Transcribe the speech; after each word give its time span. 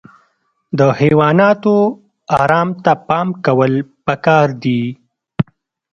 د 0.77 0.79
حیواناتو 0.99 1.75
ارام 2.41 2.69
ته 2.83 2.93
پام 3.07 3.27
کول 3.45 3.73
پکار 4.05 4.47
دي. 4.63 4.81